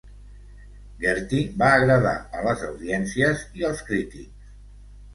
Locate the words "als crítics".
3.73-4.55